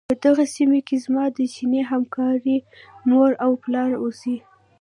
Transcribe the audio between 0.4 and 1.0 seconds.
سيمې کې